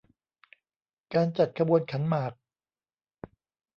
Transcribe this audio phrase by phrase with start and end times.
[1.13, 2.33] การจัดขบวนขันหมาก